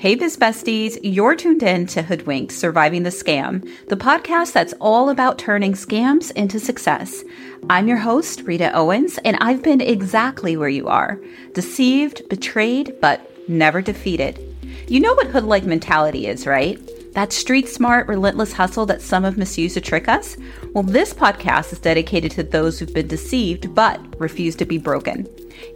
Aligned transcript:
Hey, 0.00 0.14
Biz 0.14 0.38
Besties, 0.38 0.98
you're 1.02 1.36
tuned 1.36 1.62
in 1.62 1.86
to 1.88 2.00
Hoodwinked 2.00 2.52
Surviving 2.52 3.02
the 3.02 3.10
Scam, 3.10 3.70
the 3.88 3.98
podcast 3.98 4.54
that's 4.54 4.72
all 4.80 5.10
about 5.10 5.38
turning 5.38 5.74
scams 5.74 6.30
into 6.30 6.58
success. 6.58 7.22
I'm 7.68 7.86
your 7.86 7.98
host, 7.98 8.40
Rita 8.44 8.74
Owens, 8.74 9.18
and 9.26 9.36
I've 9.42 9.62
been 9.62 9.82
exactly 9.82 10.56
where 10.56 10.70
you 10.70 10.88
are 10.88 11.20
deceived, 11.52 12.26
betrayed, 12.30 12.96
but 13.02 13.30
never 13.46 13.82
defeated. 13.82 14.40
You 14.88 15.00
know 15.00 15.12
what 15.12 15.26
hood 15.26 15.44
like 15.44 15.64
mentality 15.64 16.26
is, 16.28 16.46
right? 16.46 16.80
That 17.12 17.32
street 17.32 17.68
smart, 17.68 18.06
relentless 18.06 18.52
hustle 18.52 18.86
that 18.86 19.02
some 19.02 19.24
have 19.24 19.36
misused 19.36 19.74
to 19.74 19.80
trick 19.80 20.08
us? 20.08 20.36
Well, 20.74 20.84
this 20.84 21.12
podcast 21.12 21.72
is 21.72 21.80
dedicated 21.80 22.30
to 22.32 22.44
those 22.44 22.78
who've 22.78 22.94
been 22.94 23.08
deceived 23.08 23.74
but 23.74 24.00
refuse 24.20 24.54
to 24.56 24.64
be 24.64 24.78
broken. 24.78 25.26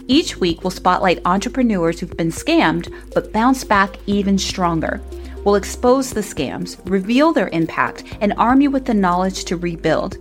Each 0.07 0.36
week, 0.36 0.62
we'll 0.62 0.71
spotlight 0.71 1.21
entrepreneurs 1.25 1.99
who've 1.99 2.17
been 2.17 2.31
scammed 2.31 2.93
but 3.12 3.32
bounce 3.32 3.64
back 3.64 3.96
even 4.07 4.39
stronger. 4.39 5.00
We'll 5.44 5.57
expose 5.57 6.13
the 6.13 6.21
scams, 6.21 6.79
reveal 6.89 7.32
their 7.32 7.49
impact, 7.49 8.05
and 8.21 8.32
arm 8.35 8.61
you 8.61 8.71
with 8.71 8.85
the 8.85 8.94
knowledge 8.94 9.44
to 9.46 9.57
rebuild. 9.57 10.16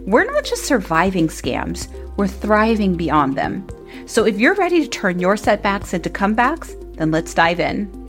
We're 0.00 0.30
not 0.30 0.44
just 0.44 0.64
surviving 0.64 1.28
scams, 1.28 1.88
we're 2.16 2.26
thriving 2.26 2.96
beyond 2.96 3.36
them. 3.36 3.66
So 4.06 4.26
if 4.26 4.38
you're 4.38 4.54
ready 4.54 4.82
to 4.82 4.88
turn 4.88 5.20
your 5.20 5.36
setbacks 5.36 5.94
into 5.94 6.10
comebacks, 6.10 6.74
then 6.96 7.10
let's 7.12 7.34
dive 7.34 7.60
in. 7.60 8.05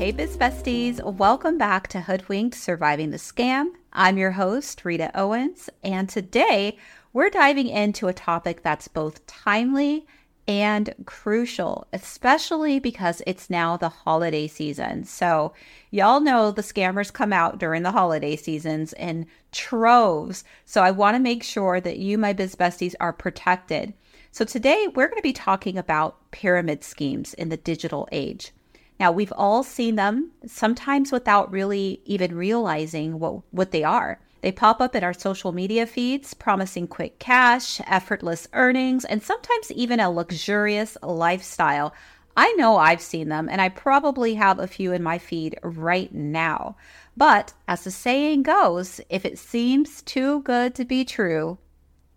Hey, 0.00 0.12
Biz 0.12 0.38
Besties, 0.38 1.18
welcome 1.18 1.58
back 1.58 1.86
to 1.88 2.00
Hoodwinked 2.00 2.56
Surviving 2.56 3.10
the 3.10 3.18
Scam. 3.18 3.72
I'm 3.92 4.16
your 4.16 4.30
host, 4.30 4.82
Rita 4.82 5.10
Owens, 5.14 5.68
and 5.84 6.08
today 6.08 6.78
we're 7.12 7.28
diving 7.28 7.68
into 7.68 8.08
a 8.08 8.14
topic 8.14 8.62
that's 8.62 8.88
both 8.88 9.26
timely 9.26 10.06
and 10.48 10.94
crucial, 11.04 11.86
especially 11.92 12.78
because 12.80 13.20
it's 13.26 13.50
now 13.50 13.76
the 13.76 13.90
holiday 13.90 14.46
season. 14.46 15.04
So, 15.04 15.52
y'all 15.90 16.20
know 16.20 16.50
the 16.50 16.62
scammers 16.62 17.12
come 17.12 17.34
out 17.34 17.58
during 17.58 17.82
the 17.82 17.92
holiday 17.92 18.36
seasons 18.36 18.94
in 18.94 19.26
troves. 19.52 20.44
So, 20.64 20.82
I 20.82 20.92
want 20.92 21.16
to 21.16 21.22
make 21.22 21.42
sure 21.42 21.78
that 21.78 21.98
you, 21.98 22.16
my 22.16 22.32
biz 22.32 22.56
besties, 22.56 22.94
are 23.00 23.12
protected. 23.12 23.92
So, 24.32 24.46
today 24.46 24.88
we're 24.94 25.08
going 25.08 25.18
to 25.18 25.22
be 25.22 25.34
talking 25.34 25.76
about 25.76 26.30
pyramid 26.30 26.84
schemes 26.84 27.34
in 27.34 27.50
the 27.50 27.58
digital 27.58 28.08
age. 28.10 28.52
Now, 29.00 29.10
we've 29.10 29.32
all 29.34 29.62
seen 29.62 29.96
them, 29.96 30.32
sometimes 30.46 31.10
without 31.10 31.50
really 31.50 32.02
even 32.04 32.36
realizing 32.36 33.18
what, 33.18 33.40
what 33.50 33.70
they 33.70 33.82
are. 33.82 34.20
They 34.42 34.52
pop 34.52 34.78
up 34.82 34.94
in 34.94 35.02
our 35.02 35.14
social 35.14 35.52
media 35.52 35.86
feeds, 35.86 36.34
promising 36.34 36.86
quick 36.86 37.18
cash, 37.18 37.80
effortless 37.86 38.46
earnings, 38.52 39.06
and 39.06 39.22
sometimes 39.22 39.72
even 39.72 40.00
a 40.00 40.10
luxurious 40.10 40.98
lifestyle. 41.02 41.94
I 42.36 42.52
know 42.52 42.76
I've 42.76 43.00
seen 43.00 43.30
them, 43.30 43.48
and 43.48 43.62
I 43.62 43.70
probably 43.70 44.34
have 44.34 44.58
a 44.58 44.66
few 44.66 44.92
in 44.92 45.02
my 45.02 45.16
feed 45.16 45.58
right 45.62 46.14
now. 46.14 46.76
But 47.16 47.54
as 47.66 47.84
the 47.84 47.90
saying 47.90 48.42
goes, 48.42 49.00
if 49.08 49.24
it 49.24 49.38
seems 49.38 50.02
too 50.02 50.42
good 50.42 50.74
to 50.74 50.84
be 50.84 51.06
true, 51.06 51.56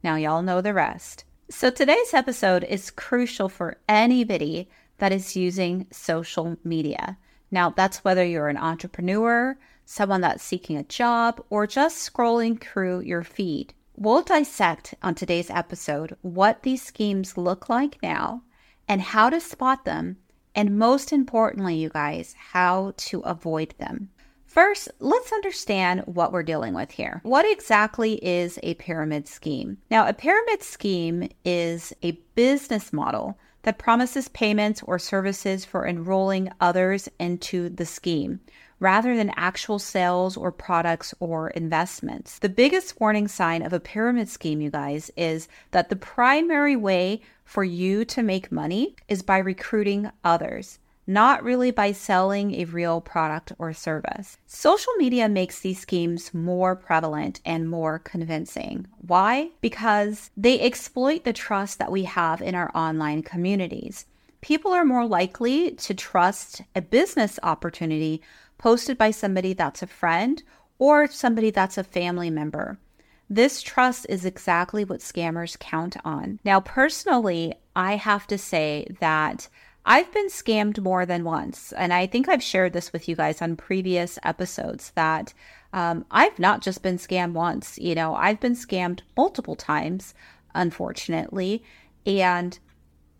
now 0.04 0.18
y'all 0.18 0.42
know 0.42 0.60
the 0.60 0.74
rest. 0.74 1.24
So 1.50 1.70
today's 1.70 2.14
episode 2.14 2.66
is 2.66 2.92
crucial 2.92 3.48
for 3.48 3.78
anybody 3.88 4.68
that 4.98 5.12
is 5.12 5.36
using 5.36 5.88
social 5.92 6.58
media. 6.64 7.18
Now, 7.52 7.70
that's 7.70 8.04
whether 8.04 8.26
you're 8.26 8.48
an 8.48 8.58
entrepreneur, 8.58 9.58
someone 9.86 10.22
that's 10.22 10.44
seeking 10.44 10.78
a 10.78 10.84
job, 10.84 11.44
or 11.50 11.68
just 11.68 12.12
scrolling 12.12 12.60
through 12.60 13.02
your 13.02 13.24
feed. 13.24 13.74
We'll 13.96 14.24
dissect 14.24 14.96
on 15.04 15.14
today's 15.14 15.52
episode 15.52 16.18
what 16.22 16.64
these 16.64 16.82
schemes 16.82 17.38
look 17.38 17.70
like 17.70 18.02
now 18.02 18.42
and 18.88 19.02
how 19.02 19.30
to 19.30 19.40
spot 19.40 19.86
them, 19.86 20.18
and 20.56 20.80
most 20.80 21.14
importantly, 21.14 21.76
you 21.76 21.90
guys, 21.90 22.36
how 22.38 22.94
to 22.98 23.20
avoid 23.22 23.76
them. 23.78 24.10
First, 24.46 24.90
let's 25.00 25.32
understand 25.32 26.02
what 26.06 26.32
we're 26.32 26.44
dealing 26.44 26.76
with 26.76 26.92
here. 26.92 27.22
What 27.24 27.46
exactly 27.50 28.24
is 28.24 28.60
a 28.62 28.76
pyramid 28.76 29.28
scheme? 29.28 29.78
Now, 29.90 30.08
a 30.08 30.14
pyramid 30.14 30.62
scheme 30.62 31.30
is 31.44 31.92
a 32.04 32.12
business 32.36 32.94
model 32.94 33.38
that 33.64 33.78
promises 33.78 34.28
payments 34.30 34.82
or 34.84 35.00
services 35.00 35.66
for 35.66 35.88
enrolling 35.88 36.52
others 36.62 37.10
into 37.20 37.70
the 37.70 37.86
scheme 37.86 38.40
rather 38.80 39.16
than 39.16 39.32
actual 39.38 39.80
sales 39.80 40.36
or 40.36 40.52
products 40.52 41.14
or 41.20 41.50
investments. 41.52 42.40
The 42.40 42.50
biggest 42.50 43.00
warning 43.00 43.30
sign 43.30 43.62
of 43.62 43.72
a 43.72 43.80
pyramid 43.80 44.28
scheme, 44.28 44.60
you 44.60 44.70
guys, 44.70 45.10
is 45.16 45.48
that 45.72 45.90
the 45.90 45.96
primary 45.96 46.76
way 46.76 47.22
for 47.46 47.64
you 47.64 48.04
to 48.06 48.22
make 48.22 48.52
money 48.52 48.96
is 49.08 49.24
by 49.24 49.38
recruiting 49.38 50.12
others 50.24 50.80
not 51.06 51.44
really 51.44 51.72
by 51.72 51.92
selling 51.92 52.54
a 52.56 52.66
real 52.66 53.02
product 53.02 53.52
or 53.60 53.74
service. 53.74 54.38
Social 54.46 54.94
media 54.98 55.28
makes 55.28 55.60
these 55.60 55.80
schemes 55.80 56.34
more 56.34 56.76
prevalent 56.76 57.42
and 57.46 57.70
more 57.70 58.00
convincing. 58.00 58.88
Why? 59.06 59.50
Because 59.62 60.30
they 60.38 60.60
exploit 60.62 61.24
the 61.24 61.34
trust 61.34 61.80
that 61.80 61.92
we 61.92 62.04
have 62.04 62.42
in 62.42 62.56
our 62.56 62.72
online 62.76 63.24
communities. 63.24 64.06
People 64.42 64.72
are 64.72 64.86
more 64.86 65.06
likely 65.06 65.72
to 65.72 65.94
trust 65.94 66.62
a 66.76 66.82
business 66.82 67.40
opportunity 67.44 68.22
posted 68.58 68.98
by 68.98 69.12
somebody 69.12 69.54
that's 69.54 69.82
a 69.82 69.88
friend 69.88 70.44
or 70.80 71.08
somebody 71.08 71.50
that's 71.50 71.78
a 71.78 71.84
family 71.84 72.30
member. 72.30 72.78
This 73.30 73.62
trust 73.62 74.06
is 74.10 74.26
exactly 74.26 74.84
what 74.84 75.00
scammers 75.00 75.58
count 75.58 75.96
on. 76.04 76.40
Now, 76.44 76.60
personally, 76.60 77.56
I 77.76 77.96
have 77.96 78.28
to 78.28 78.38
say 78.38 78.88
that 79.00 79.48
I've 79.86 80.12
been 80.14 80.30
scammed 80.30 80.80
more 80.80 81.06
than 81.06 81.24
once. 81.24 81.74
And 81.74 81.94
I 81.94 82.08
think 82.08 82.30
I've 82.30 82.44
shared 82.44 82.74
this 82.74 82.94
with 82.94 83.10
you 83.10 83.16
guys 83.16 83.42
on 83.42 83.56
previous 83.56 84.18
episodes 84.24 84.92
that 84.96 85.34
um, 85.74 86.06
I've 86.10 86.40
not 86.40 86.62
just 86.62 86.82
been 86.82 86.98
scammed 86.98 87.34
once. 87.34 87.78
You 87.78 87.96
know, 87.96 88.16
I've 88.16 88.40
been 88.40 88.56
scammed 88.56 89.02
multiple 89.18 89.56
times, 89.56 90.14
unfortunately. 90.56 91.64
And 92.06 92.58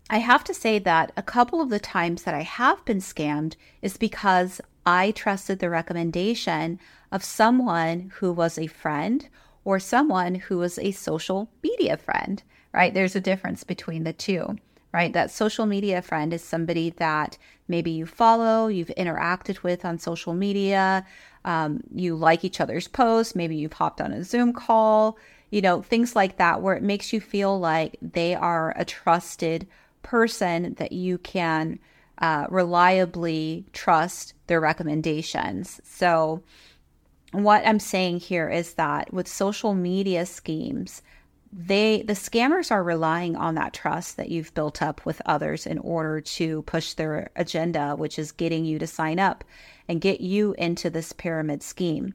I 0.08 0.18
have 0.18 0.44
to 0.44 0.54
say 0.54 0.78
that 0.78 1.12
a 1.16 1.22
couple 1.22 1.60
of 1.60 1.70
the 1.70 1.80
times 1.80 2.22
that 2.22 2.34
I 2.34 2.42
have 2.42 2.84
been 2.84 2.98
scammed 2.98 3.56
is 3.82 3.96
because 3.96 4.60
I 4.86 5.10
trusted 5.10 5.58
the 5.58 5.70
recommendation 5.70 6.78
of 7.10 7.24
someone 7.24 8.10
who 8.16 8.32
was 8.32 8.58
a 8.58 8.66
friend 8.66 9.28
or 9.64 9.78
someone 9.78 10.34
who 10.34 10.58
was 10.58 10.78
a 10.78 10.92
social 10.92 11.50
media 11.62 11.96
friend, 11.96 12.42
right? 12.72 12.92
There's 12.92 13.16
a 13.16 13.20
difference 13.20 13.64
between 13.64 14.04
the 14.04 14.12
two 14.12 14.56
right? 14.94 15.12
That 15.12 15.32
social 15.32 15.66
media 15.66 16.00
friend 16.00 16.32
is 16.32 16.40
somebody 16.40 16.90
that 16.98 17.36
maybe 17.66 17.90
you 17.90 18.06
follow, 18.06 18.68
you've 18.68 18.92
interacted 18.96 19.64
with 19.64 19.84
on 19.84 19.98
social 19.98 20.34
media, 20.34 21.04
um, 21.44 21.80
you 21.92 22.14
like 22.14 22.44
each 22.44 22.60
other's 22.60 22.86
posts, 22.86 23.34
maybe 23.34 23.56
you've 23.56 23.72
hopped 23.72 24.00
on 24.00 24.12
a 24.12 24.22
Zoom 24.22 24.52
call, 24.52 25.18
you 25.50 25.60
know, 25.60 25.82
things 25.82 26.14
like 26.14 26.36
that, 26.36 26.62
where 26.62 26.76
it 26.76 26.82
makes 26.84 27.12
you 27.12 27.20
feel 27.20 27.58
like 27.58 27.96
they 28.00 28.36
are 28.36 28.72
a 28.76 28.84
trusted 28.84 29.66
person 30.02 30.74
that 30.74 30.92
you 30.92 31.18
can 31.18 31.80
uh, 32.18 32.46
reliably 32.48 33.66
trust 33.72 34.34
their 34.46 34.60
recommendations. 34.60 35.80
So, 35.82 36.44
what 37.32 37.66
I'm 37.66 37.80
saying 37.80 38.20
here 38.20 38.48
is 38.48 38.74
that 38.74 39.12
with 39.12 39.26
social 39.26 39.74
media 39.74 40.24
schemes, 40.24 41.02
they 41.56 42.02
the 42.02 42.14
scammers 42.14 42.72
are 42.72 42.82
relying 42.82 43.36
on 43.36 43.54
that 43.54 43.72
trust 43.72 44.16
that 44.16 44.28
you've 44.28 44.52
built 44.54 44.82
up 44.82 45.06
with 45.06 45.22
others 45.24 45.66
in 45.66 45.78
order 45.78 46.20
to 46.20 46.62
push 46.62 46.94
their 46.94 47.30
agenda 47.36 47.94
which 47.94 48.18
is 48.18 48.32
getting 48.32 48.64
you 48.64 48.76
to 48.76 48.88
sign 48.88 49.20
up 49.20 49.44
and 49.86 50.00
get 50.00 50.20
you 50.20 50.54
into 50.58 50.90
this 50.90 51.12
pyramid 51.12 51.62
scheme. 51.62 52.12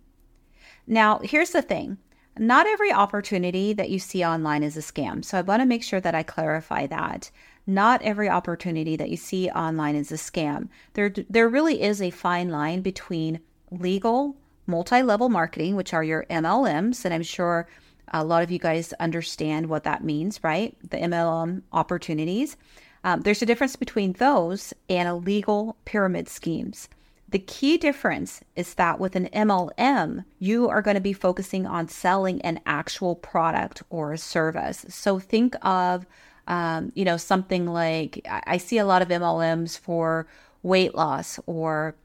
Now 0.85 1.19
here's 1.19 1.51
the 1.51 1.61
thing. 1.61 1.97
Not 2.37 2.67
every 2.67 2.91
opportunity 2.91 3.71
that 3.73 3.89
you 3.89 3.99
see 3.99 4.25
online 4.25 4.61
is 4.63 4.75
a 4.75 4.81
scam. 4.81 5.23
So 5.23 5.37
i 5.37 5.41
want 5.41 5.61
to 5.61 5.65
make 5.65 5.83
sure 5.83 6.01
that 6.01 6.15
i 6.15 6.23
clarify 6.23 6.85
that. 6.87 7.31
Not 7.65 8.01
every 8.01 8.27
opportunity 8.27 8.97
that 8.97 9.09
you 9.09 9.17
see 9.17 9.49
online 9.49 9.95
is 9.95 10.11
a 10.11 10.15
scam. 10.15 10.67
There 10.95 11.13
there 11.29 11.47
really 11.47 11.81
is 11.81 12.01
a 12.01 12.09
fine 12.09 12.49
line 12.49 12.81
between 12.81 13.39
legal 13.71 14.35
multi-level 14.65 15.29
marketing 15.29 15.75
which 15.75 15.95
are 15.95 16.03
your 16.03 16.25
mlms 16.29 17.03
and 17.03 17.11
i'm 17.11 17.23
sure 17.23 17.67
a 18.11 18.23
lot 18.23 18.43
of 18.43 18.51
you 18.51 18.59
guys 18.59 18.93
understand 18.93 19.67
what 19.67 19.83
that 19.83 20.03
means, 20.03 20.43
right? 20.43 20.75
The 20.89 20.97
MLM 20.97 21.63
opportunities. 21.71 22.57
Um, 23.03 23.21
there's 23.21 23.41
a 23.41 23.45
difference 23.45 23.75
between 23.75 24.13
those 24.13 24.73
and 24.89 25.07
illegal 25.07 25.77
pyramid 25.85 26.27
schemes. 26.27 26.89
The 27.29 27.39
key 27.39 27.77
difference 27.77 28.41
is 28.55 28.73
that 28.73 28.99
with 28.99 29.15
an 29.15 29.27
MLM, 29.27 30.25
you 30.39 30.67
are 30.67 30.81
going 30.81 30.95
to 30.95 31.01
be 31.01 31.13
focusing 31.13 31.67
on 31.67 31.87
selling 31.87 32.41
an 32.41 32.59
actual 32.65 33.15
product 33.15 33.83
or 33.89 34.13
a 34.13 34.17
service. 34.17 34.85
So 34.89 35.19
think 35.19 35.55
of, 35.63 36.07
um, 36.47 36.91
you 36.95 37.05
know, 37.05 37.17
something 37.17 37.67
like 37.67 38.27
I 38.27 38.57
see 38.57 38.79
a 38.79 38.85
lot 38.85 39.03
of 39.03 39.09
MLMs 39.09 39.77
for 39.77 40.27
weight 40.63 40.95
loss 40.95 41.39
or 41.45 41.95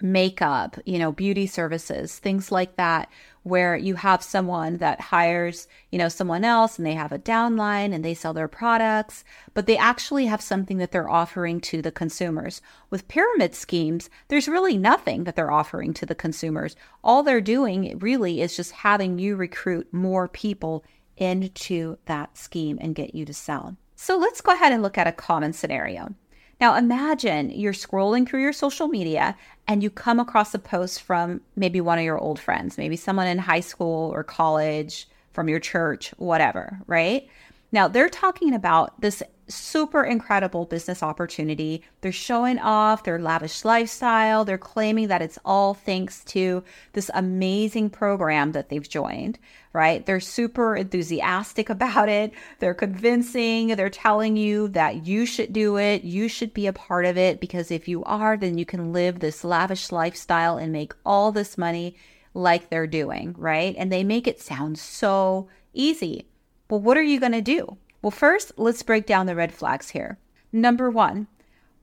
makeup, 0.00 0.78
you 0.86 0.98
know, 0.98 1.12
beauty 1.12 1.46
services, 1.46 2.18
things 2.18 2.50
like 2.50 2.76
that, 2.76 3.10
where 3.44 3.76
you 3.76 3.94
have 3.94 4.22
someone 4.22 4.78
that 4.78 5.00
hires, 5.00 5.68
you 5.92 5.98
know, 5.98 6.08
someone 6.08 6.44
else 6.44 6.78
and 6.78 6.86
they 6.86 6.94
have 6.94 7.12
a 7.12 7.18
downline 7.18 7.94
and 7.94 8.04
they 8.04 8.14
sell 8.14 8.32
their 8.32 8.48
products, 8.48 9.22
but 9.52 9.66
they 9.66 9.76
actually 9.76 10.26
have 10.26 10.40
something 10.40 10.78
that 10.78 10.90
they're 10.90 11.10
offering 11.10 11.60
to 11.60 11.80
the 11.80 11.92
consumers. 11.92 12.62
With 12.90 13.06
pyramid 13.06 13.54
schemes, 13.54 14.08
there's 14.28 14.48
really 14.48 14.78
nothing 14.78 15.24
that 15.24 15.36
they're 15.36 15.52
offering 15.52 15.92
to 15.94 16.06
the 16.06 16.14
consumers. 16.14 16.74
All 17.04 17.22
they're 17.22 17.42
doing 17.42 17.98
really 17.98 18.40
is 18.40 18.56
just 18.56 18.72
having 18.72 19.18
you 19.18 19.36
recruit 19.36 19.92
more 19.92 20.26
people 20.26 20.82
into 21.18 21.98
that 22.06 22.36
scheme 22.36 22.78
and 22.80 22.94
get 22.94 23.14
you 23.14 23.24
to 23.26 23.34
sell. 23.34 23.76
So 23.94 24.16
let's 24.16 24.40
go 24.40 24.52
ahead 24.52 24.72
and 24.72 24.82
look 24.82 24.98
at 24.98 25.06
a 25.06 25.12
common 25.12 25.52
scenario. 25.52 26.14
Now, 26.60 26.76
imagine 26.76 27.50
you're 27.50 27.72
scrolling 27.72 28.28
through 28.28 28.42
your 28.42 28.52
social 28.52 28.88
media 28.88 29.36
and 29.66 29.82
you 29.82 29.90
come 29.90 30.20
across 30.20 30.54
a 30.54 30.58
post 30.58 31.02
from 31.02 31.40
maybe 31.56 31.80
one 31.80 31.98
of 31.98 32.04
your 32.04 32.18
old 32.18 32.38
friends, 32.38 32.78
maybe 32.78 32.96
someone 32.96 33.26
in 33.26 33.38
high 33.38 33.60
school 33.60 34.12
or 34.14 34.22
college, 34.22 35.08
from 35.34 35.48
your 35.48 35.58
church, 35.58 36.14
whatever, 36.16 36.80
right? 36.86 37.28
Now, 37.72 37.88
they're 37.88 38.08
talking 38.08 38.54
about 38.54 39.00
this 39.00 39.22
super 39.48 40.02
incredible 40.02 40.64
business 40.64 41.02
opportunity. 41.02 41.82
They're 42.00 42.12
showing 42.12 42.58
off 42.58 43.04
their 43.04 43.18
lavish 43.18 43.64
lifestyle. 43.64 44.44
They're 44.44 44.58
claiming 44.58 45.08
that 45.08 45.22
it's 45.22 45.38
all 45.44 45.74
thanks 45.74 46.24
to 46.26 46.64
this 46.92 47.10
amazing 47.14 47.90
program 47.90 48.52
that 48.52 48.68
they've 48.68 48.88
joined, 48.88 49.38
right? 49.72 50.04
They're 50.04 50.20
super 50.20 50.76
enthusiastic 50.76 51.68
about 51.70 52.08
it. 52.08 52.32
They're 52.58 52.74
convincing. 52.74 53.68
They're 53.68 53.90
telling 53.90 54.36
you 54.36 54.68
that 54.68 55.06
you 55.06 55.26
should 55.26 55.52
do 55.52 55.76
it. 55.76 56.04
You 56.04 56.28
should 56.28 56.54
be 56.54 56.66
a 56.66 56.72
part 56.72 57.04
of 57.04 57.18
it 57.18 57.40
because 57.40 57.70
if 57.70 57.88
you 57.88 58.04
are, 58.04 58.36
then 58.36 58.58
you 58.58 58.66
can 58.66 58.92
live 58.92 59.20
this 59.20 59.44
lavish 59.44 59.92
lifestyle 59.92 60.56
and 60.56 60.72
make 60.72 60.94
all 61.04 61.32
this 61.32 61.58
money 61.58 61.96
like 62.34 62.68
they're 62.68 62.86
doing, 62.86 63.34
right? 63.38 63.74
And 63.78 63.92
they 63.92 64.04
make 64.04 64.26
it 64.26 64.40
sound 64.40 64.78
so 64.78 65.48
easy. 65.72 66.26
Well, 66.68 66.80
what 66.80 66.96
are 66.96 67.02
you 67.02 67.20
going 67.20 67.32
to 67.32 67.42
do? 67.42 67.78
Well, 68.04 68.10
first, 68.10 68.52
let's 68.58 68.82
break 68.82 69.06
down 69.06 69.24
the 69.24 69.34
red 69.34 69.50
flags 69.50 69.88
here. 69.88 70.18
Number 70.52 70.90
one, 70.90 71.26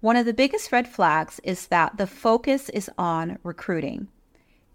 one 0.02 0.16
of 0.16 0.28
the 0.28 0.36
biggest 0.36 0.72
red 0.72 0.88
flags 0.88 1.42
is 1.44 1.66
that 1.70 1.98
the 1.98 2.06
focus 2.06 2.70
is 2.70 2.92
on 2.96 3.40
recruiting. 3.42 4.08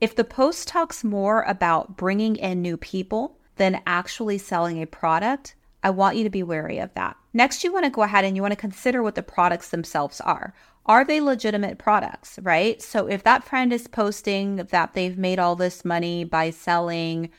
If 0.01 0.17
the 0.17 0.25
post 0.25 0.67
talks 0.67 1.05
more 1.05 1.43
about 1.43 1.97
bringing 1.97 2.35
in 2.35 2.63
new 2.63 2.77
people 2.77 3.39
than 3.55 3.81
actually 3.87 4.39
selling 4.39 4.83
a 4.83 4.89
product, 4.89 5.55
I 5.85 5.91
want 5.91 6.17
you 6.17 6.25
to 6.25 6.31
be 6.31 6.43
wary 6.43 6.81
of 6.81 6.93
that. 6.95 7.17
Next, 7.33 7.63
you 7.63 7.73
want 7.73 7.85
to 7.85 7.93
go 7.93 8.03
ahead 8.03 8.25
and 8.25 8.35
you 8.35 8.43
want 8.43 8.51
to 8.51 8.57
consider 8.57 9.01
what 9.01 9.15
the 9.15 9.23
products 9.23 9.69
themselves 9.69 10.21
are. 10.23 10.53
Are 10.87 11.05
they 11.05 11.21
legitimate 11.21 11.79
products, 11.79 12.41
right? 12.43 12.83
So 12.83 13.07
if 13.07 13.23
that 13.23 13.45
friend 13.45 13.73
is 13.73 13.87
posting 13.87 14.57
that 14.57 14.95
they've 14.95 15.17
made 15.17 15.39
all 15.39 15.55
this 15.55 15.85
money 15.85 16.25
by 16.25 16.51
selling 16.51 17.31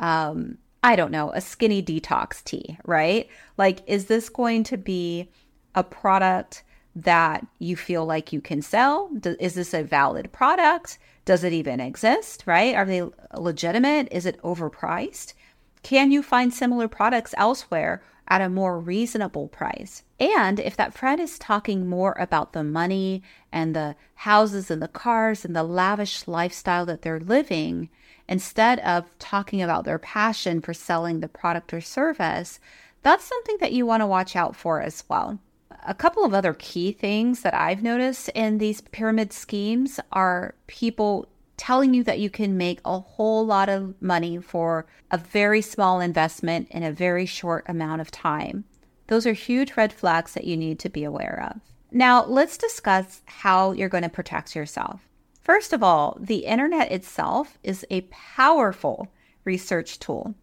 um, 0.00 0.58
I 0.82 0.96
don't 0.96 1.12
know, 1.12 1.30
a 1.30 1.40
skinny 1.40 1.82
detox 1.82 2.42
tea, 2.42 2.76
right? 2.84 3.28
Like, 3.56 3.80
is 3.86 4.06
this 4.06 4.28
going 4.28 4.64
to 4.64 4.76
be 4.76 5.28
a 5.74 5.84
product 5.84 6.64
that 6.96 7.46
you 7.58 7.76
feel 7.76 8.04
like 8.04 8.32
you 8.32 8.40
can 8.40 8.62
sell? 8.62 9.10
Is 9.38 9.54
this 9.54 9.72
a 9.72 9.84
valid 9.84 10.32
product? 10.32 10.98
Does 11.24 11.44
it 11.44 11.52
even 11.52 11.80
exist, 11.80 12.42
right? 12.46 12.74
Are 12.74 12.84
they 12.84 13.02
legitimate? 13.36 14.08
Is 14.10 14.26
it 14.26 14.42
overpriced? 14.42 15.34
Can 15.82 16.10
you 16.10 16.22
find 16.22 16.52
similar 16.52 16.88
products 16.88 17.34
elsewhere 17.38 18.02
at 18.28 18.40
a 18.40 18.48
more 18.48 18.78
reasonable 18.78 19.48
price? 19.48 20.02
And 20.18 20.58
if 20.60 20.76
that 20.76 20.94
friend 20.94 21.20
is 21.20 21.38
talking 21.38 21.88
more 21.88 22.16
about 22.18 22.52
the 22.52 22.64
money 22.64 23.22
and 23.52 23.74
the 23.74 23.94
houses 24.14 24.70
and 24.70 24.82
the 24.82 24.88
cars 24.88 25.44
and 25.44 25.54
the 25.54 25.64
lavish 25.64 26.26
lifestyle 26.26 26.86
that 26.86 27.02
they're 27.02 27.20
living, 27.20 27.88
instead 28.28 28.80
of 28.80 29.06
talking 29.18 29.62
about 29.62 29.84
their 29.84 29.98
passion 29.98 30.60
for 30.60 30.74
selling 30.74 31.20
the 31.20 31.28
product 31.28 31.72
or 31.72 31.80
service, 31.80 32.60
that's 33.02 33.24
something 33.24 33.56
that 33.60 33.72
you 33.72 33.84
want 33.84 34.00
to 34.00 34.06
watch 34.06 34.36
out 34.36 34.54
for 34.54 34.80
as 34.80 35.04
well. 35.08 35.38
A 35.84 35.94
couple 35.94 36.24
of 36.24 36.32
other 36.32 36.54
key 36.54 36.92
things 36.92 37.42
that 37.42 37.54
I've 37.54 37.82
noticed 37.82 38.28
in 38.30 38.58
these 38.58 38.80
pyramid 38.80 39.32
schemes 39.32 39.98
are 40.12 40.54
people 40.68 41.28
telling 41.56 41.94
you 41.94 42.04
that 42.04 42.20
you 42.20 42.30
can 42.30 42.56
make 42.56 42.80
a 42.84 42.98
whole 42.98 43.44
lot 43.44 43.68
of 43.68 44.00
money 44.00 44.38
for 44.38 44.86
a 45.10 45.18
very 45.18 45.60
small 45.60 46.00
investment 46.00 46.68
in 46.70 46.82
a 46.82 46.92
very 46.92 47.26
short 47.26 47.64
amount 47.68 48.00
of 48.00 48.10
time. 48.10 48.64
Those 49.08 49.26
are 49.26 49.32
huge 49.32 49.76
red 49.76 49.92
flags 49.92 50.34
that 50.34 50.44
you 50.44 50.56
need 50.56 50.78
to 50.80 50.88
be 50.88 51.04
aware 51.04 51.50
of. 51.50 51.60
Now, 51.90 52.24
let's 52.24 52.56
discuss 52.56 53.20
how 53.26 53.72
you're 53.72 53.88
going 53.88 54.02
to 54.02 54.08
protect 54.08 54.56
yourself. 54.56 55.06
First 55.42 55.72
of 55.72 55.82
all, 55.82 56.16
the 56.20 56.44
internet 56.46 56.92
itself 56.92 57.58
is 57.62 57.84
a 57.90 58.02
powerful 58.02 59.08
research 59.44 59.98
tool. 59.98 60.34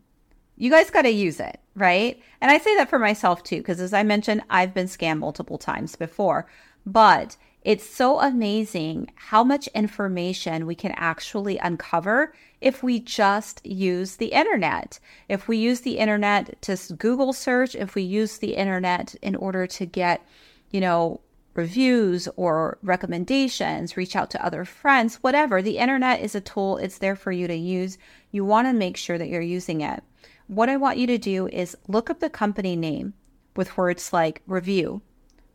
You 0.58 0.70
guys 0.70 0.90
got 0.90 1.04
to 1.04 1.10
use 1.10 1.40
it, 1.40 1.60
right? 1.76 2.22
And 2.42 2.52
I 2.52 2.58
say 2.58 2.76
that 2.76 2.90
for 2.90 3.00
myself 3.00 3.44
too, 3.44 3.58
because 3.58 3.80
as 3.80 3.94
I 3.94 4.04
mentioned, 4.04 4.44
I've 4.50 4.74
been 4.74 4.88
scammed 4.88 5.20
multiple 5.20 5.58
times 5.58 5.96
before. 5.96 6.48
But 6.86 7.38
it's 7.64 7.88
so 7.90 8.20
amazing 8.20 9.10
how 9.16 9.44
much 9.44 9.68
information 9.70 10.66
we 10.66 10.76
can 10.76 10.94
actually 10.98 11.58
uncover 11.58 12.34
if 12.60 12.84
we 12.84 13.00
just 13.00 13.66
use 13.66 14.18
the 14.18 14.28
internet. 14.28 15.00
If 15.30 15.48
we 15.48 15.58
use 15.58 15.82
the 15.82 15.98
internet 15.98 16.62
to 16.64 16.78
Google 16.98 17.32
search, 17.32 17.76
if 17.76 17.96
we 17.96 18.02
use 18.02 18.38
the 18.38 18.56
internet 18.56 19.16
in 19.22 19.36
order 19.36 19.66
to 19.68 19.86
get, 19.86 20.26
you 20.72 20.82
know, 20.82 21.22
reviews 21.54 22.28
or 22.36 22.78
recommendations, 22.82 23.98
reach 23.98 24.16
out 24.16 24.30
to 24.32 24.46
other 24.46 24.66
friends, 24.66 25.16
whatever. 25.18 25.62
The 25.62 25.78
internet 25.78 26.22
is 26.22 26.36
a 26.36 26.42
tool, 26.42 26.78
it's 26.78 26.98
there 26.98 27.16
for 27.16 27.32
you 27.32 27.48
to 27.48 27.56
use. 27.56 27.98
You 28.32 28.46
want 28.46 28.68
to 28.68 28.74
make 28.74 28.98
sure 28.98 29.18
that 29.18 29.30
you're 29.30 29.42
using 29.42 29.82
it. 29.82 30.04
What 30.48 30.70
I 30.70 30.78
want 30.78 30.98
you 30.98 31.08
to 31.08 31.18
do 31.18 31.48
is 31.48 31.78
look 31.88 32.10
up 32.10 32.20
the 32.20 32.30
company 32.30 32.76
name 32.76 33.14
with 33.56 33.78
words 33.78 34.14
like 34.14 34.42
review 34.48 35.02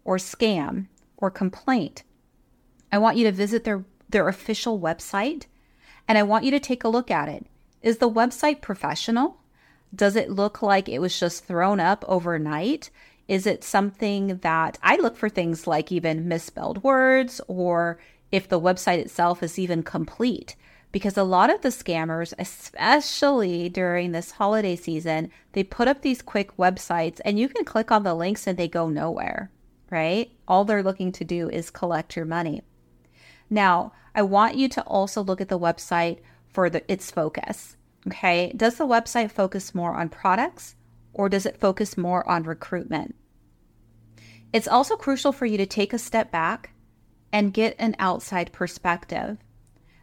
or 0.05 0.19
scam 0.19 0.87
or 1.17 1.31
complaint. 1.31 2.03
I 2.93 2.99
want 2.99 3.17
you 3.17 3.25
to 3.25 3.33
visit 3.33 3.65
their, 3.65 3.85
their 4.09 4.29
official 4.29 4.79
website 4.79 5.47
and 6.07 6.19
I 6.19 6.23
want 6.23 6.45
you 6.45 6.51
to 6.53 6.61
take 6.61 6.85
a 6.85 6.89
look 6.89 7.11
at 7.11 7.29
it. 7.29 7.47
Is 7.83 7.99
the 7.99 8.11
website 8.11 8.61
professional? 8.61 9.39
Does 9.95 10.17
it 10.17 10.31
look 10.31 10.63
like 10.63 10.89
it 10.89 10.99
was 10.99 11.19
just 11.19 11.45
thrown 11.45 11.81
up 11.81 12.05
overnight? 12.09 12.91
Is 13.27 13.47
it 13.47 13.65
something 13.65 14.39
that 14.39 14.79
I 14.83 14.97
look 14.97 15.17
for 15.17 15.29
things 15.29 15.67
like 15.67 15.91
even 15.91 16.29
misspelled 16.29 16.83
words 16.83 17.41
or 17.49 17.99
if 18.31 18.49
the 18.49 18.61
website 18.61 18.99
itself 18.99 19.43
is 19.43 19.59
even 19.59 19.83
complete? 19.83 20.57
Because 20.93 21.17
a 21.17 21.25
lot 21.25 21.53
of 21.53 21.63
the 21.63 21.71
scammers, 21.71 22.35
especially 22.39 23.69
during 23.69 24.13
this 24.13 24.33
holiday 24.33 24.77
season, 24.77 25.31
they 25.53 25.65
put 25.65 25.89
up 25.89 26.03
these 26.03 26.23
quick 26.23 26.57
websites 26.57 27.21
and 27.25 27.39
you 27.39 27.49
can 27.49 27.65
click 27.65 27.91
on 27.91 28.03
the 28.03 28.15
links 28.15 28.47
and 28.47 28.59
they 28.59 28.69
go 28.69 28.89
nowhere, 28.89 29.51
right? 29.91 30.31
All 30.47 30.65
they're 30.65 30.83
looking 30.83 31.11
to 31.13 31.25
do 31.25 31.49
is 31.49 31.71
collect 31.71 32.15
your 32.15 32.27
money. 32.27 32.63
Now, 33.51 33.93
I 34.15 34.23
want 34.23 34.57
you 34.57 34.69
to 34.69 34.83
also 34.83 35.23
look 35.23 35.41
at 35.41 35.49
the 35.49 35.59
website 35.59 36.21
for 36.49 36.71
the, 36.71 36.91
its 36.93 37.11
focus. 37.11 37.77
Okay. 38.07 38.53
Does 38.55 38.77
the 38.77 38.87
website 38.87 39.33
focus 39.33 39.75
more 39.75 39.95
on 39.95 40.09
products 40.11 40.77
or 41.15 41.29
does 41.29 41.47
it 41.47 41.61
focus 41.61 41.97
more 41.97 42.29
on 42.29 42.43
recruitment? 42.43 43.15
It's 44.53 44.69
also 44.69 44.97
crucial 44.97 45.33
for 45.33 45.47
you 45.47 45.57
to 45.57 45.67
take 45.67 45.93
a 45.93 45.99
step 45.99 46.31
back 46.31 46.71
and 47.33 47.53
get 47.53 47.75
an 47.79 47.97
outside 47.99 48.53
perspective. 48.53 49.39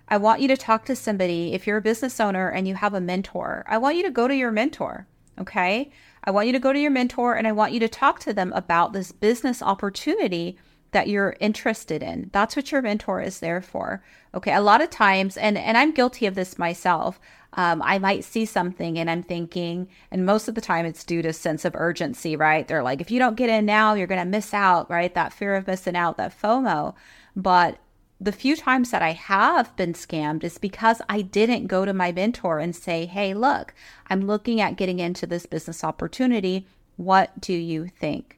I 0.08 0.18
want 0.18 0.42
you 0.42 0.50
to 0.50 0.58
talk 0.58 0.84
to 0.86 0.96
somebody. 0.96 1.54
If 1.54 1.66
you're 1.66 1.78
a 1.78 1.82
business 1.82 2.20
owner 2.20 2.50
and 2.50 2.68
you 2.68 2.76
have 2.76 2.94
a 2.94 3.00
mentor, 3.00 3.64
I 3.68 3.78
want 3.78 3.96
you 3.96 4.04
to 4.04 4.12
go 4.12 4.28
to 4.28 4.36
your 4.36 4.52
mentor. 4.52 5.08
Okay. 5.40 5.92
I 6.24 6.32
want 6.32 6.48
you 6.48 6.54
to 6.54 6.60
go 6.60 6.74
to 6.74 6.80
your 6.80 6.92
mentor 6.92 7.36
and 7.36 7.48
I 7.48 7.54
want 7.54 7.72
you 7.72 7.80
to 7.80 7.88
talk 7.88 8.20
to 8.22 8.34
them 8.34 8.52
about 8.54 8.92
this 8.92 9.12
business 9.12 9.62
opportunity 9.62 10.58
that 10.92 11.08
you're 11.08 11.36
interested 11.40 12.04
in. 12.04 12.30
That's 12.34 12.56
what 12.56 12.72
your 12.72 12.82
mentor 12.82 13.22
is 13.22 13.40
there 13.40 13.62
for. 13.62 14.04
Okay. 14.34 14.54
A 14.54 14.62
lot 14.62 14.82
of 14.82 14.90
times, 14.90 15.38
and, 15.38 15.58
and 15.58 15.78
I'm 15.78 15.92
guilty 15.92 16.26
of 16.26 16.36
this 16.36 16.58
myself, 16.58 17.20
um, 17.54 17.82
I 17.82 18.00
might 18.00 18.24
see 18.24 18.46
something 18.46 18.98
and 18.98 19.10
I'm 19.10 19.24
thinking, 19.24 19.90
and 20.10 20.26
most 20.26 20.48
of 20.48 20.56
the 20.56 20.62
time 20.62 20.86
it's 20.86 21.04
due 21.04 21.22
to 21.22 21.34
sense 21.34 21.66
of 21.66 21.76
urgency, 21.76 22.36
right? 22.36 22.68
They're 22.68 22.84
like, 22.84 23.02
if 23.02 23.12
you 23.12 23.20
don't 23.20 23.36
get 23.36 23.50
in 23.50 23.66
now, 23.66 23.94
you're 23.94 24.08
going 24.08 24.22
to 24.22 24.26
miss 24.26 24.54
out, 24.54 24.90
right? 24.90 25.14
That 25.14 25.34
fear 25.34 25.56
of 25.56 25.68
missing 25.68 25.96
out, 25.96 26.18
that 26.18 26.40
FOMO. 26.40 26.94
But 27.36 27.78
the 28.22 28.32
few 28.32 28.56
times 28.56 28.92
that 28.92 29.02
I 29.02 29.14
have 29.14 29.76
been 29.76 29.94
scammed 29.94 30.44
is 30.44 30.58
because 30.58 31.02
I 31.10 31.22
didn't 31.22 31.68
go 31.68 31.86
to 31.86 31.94
my 31.94 32.12
mentor 32.12 32.60
and 32.60 32.76
say, 32.76 33.06
hey, 33.06 33.34
look, 33.34 33.74
I'm 34.08 34.22
looking 34.22 34.62
at 34.62 34.78
getting 34.78 35.00
into 35.00 35.26
this 35.26 35.46
business 35.46 35.84
opportunity. 35.84 36.68
What 36.98 37.42
do 37.42 37.54
you 37.54 37.88
think? 37.88 38.38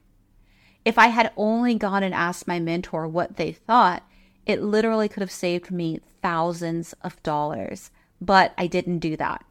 If 0.84 0.98
I 0.98 1.08
had 1.08 1.32
only 1.36 1.74
gone 1.74 2.02
and 2.02 2.14
asked 2.14 2.46
my 2.46 2.60
mentor 2.60 3.08
what 3.08 3.36
they 3.36 3.52
thought, 3.52 4.02
it 4.46 4.62
literally 4.62 5.08
could 5.08 5.22
have 5.22 5.30
saved 5.30 5.70
me 5.70 6.00
thousands 6.20 6.94
of 7.02 7.22
dollars 7.22 7.90
but 8.24 8.54
I 8.56 8.66
didn't 8.66 8.98
do 8.98 9.16
that. 9.16 9.44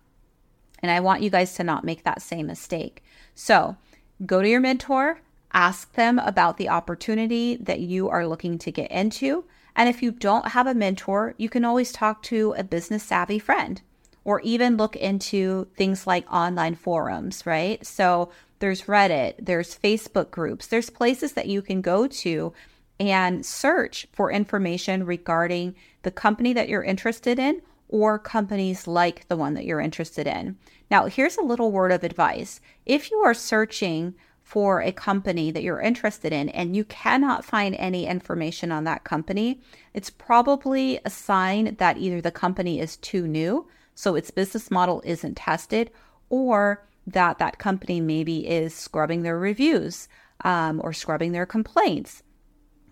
And 0.80 0.92
I 0.92 1.00
want 1.00 1.22
you 1.22 1.30
guys 1.30 1.54
to 1.56 1.64
not 1.64 1.86
make 1.86 2.04
that 2.04 2.22
same 2.22 2.48
mistake. 2.48 3.04
So 3.36 3.78
go 4.26 4.42
to 4.42 4.50
your 4.50 4.60
mentor, 4.60 5.22
ask 5.54 5.94
them 5.94 6.20
about 6.20 6.58
the 6.58 6.70
opportunity 6.70 7.56
that 7.56 7.80
you 7.80 8.10
are 8.10 8.28
looking 8.28 8.58
to 8.60 8.72
get 8.72 8.92
into. 8.92 9.46
And 9.76 9.88
if 9.88 10.04
you 10.04 10.12
don't 10.12 10.50
have 10.50 10.68
a 10.68 10.74
mentor, 10.74 11.36
you 11.38 11.50
can 11.50 11.64
always 11.64 11.92
talk 11.92 12.22
to 12.24 12.54
a 12.58 12.64
business 12.64 13.04
savvy 13.04 13.40
friend 13.40 13.82
or 14.26 14.42
even 14.42 14.78
look 14.78 14.96
into 14.96 15.68
things 15.76 16.06
like 16.08 16.32
online 16.32 16.76
forums, 16.76 17.46
right? 17.46 17.86
So 17.86 18.30
there's 18.64 18.84
Reddit, 18.84 19.34
there's 19.40 19.78
Facebook 19.78 20.32
groups, 20.32 20.68
there's 20.68 20.90
places 20.90 21.34
that 21.34 21.48
you 21.48 21.62
can 21.62 21.82
go 21.82 22.08
to 22.08 22.54
and 22.98 23.46
search 23.46 24.08
for 24.14 24.32
information 24.32 25.06
regarding 25.06 25.76
the 26.04 26.12
company 26.12 26.54
that 26.54 26.70
you're 26.70 26.82
interested 26.82 27.38
in 27.40 27.62
or 27.90 28.18
companies 28.18 28.88
like 28.88 29.28
the 29.28 29.36
one 29.36 29.54
that 29.56 29.66
you're 29.66 29.82
interested 29.82 30.28
in. 30.28 30.58
Now, 30.90 31.08
here's 31.08 31.36
a 31.36 31.44
little 31.44 31.74
word 31.74 31.92
of 31.92 32.06
advice. 32.06 32.62
If 32.86 33.12
you 33.12 33.18
are 33.18 33.34
searching 33.34 34.16
for 34.44 34.80
a 34.80 34.94
company 34.94 35.52
that 35.52 35.64
you're 35.64 35.82
interested 35.82 36.32
in 36.32 36.48
and 36.48 36.74
you 36.74 36.86
cannot 36.86 37.44
find 37.44 37.76
any 37.76 38.08
information 38.08 38.72
on 38.72 38.86
that 38.86 39.04
company, 39.04 39.60
it's 39.94 40.10
probably 40.10 41.02
a 41.04 41.10
sign 41.10 41.76
that 41.80 41.98
either 41.98 42.22
the 42.22 42.32
company 42.32 42.80
is 42.80 42.96
too 42.96 43.28
new, 43.28 43.68
so 43.94 44.16
its 44.16 44.32
business 44.32 44.72
model 44.72 45.02
isn't 45.04 45.36
tested, 45.36 45.92
or 46.30 46.86
that 47.08 47.38
that 47.40 47.60
company 47.60 48.00
maybe 48.00 48.48
is 48.48 48.74
scrubbing 48.74 49.24
their 49.24 49.38
reviews 49.38 50.08
um, 50.44 50.80
or 50.84 50.94
scrubbing 50.94 51.32
their 51.32 51.46
complaints. 51.46 52.24